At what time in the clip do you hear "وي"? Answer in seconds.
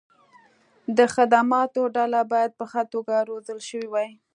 3.93-4.09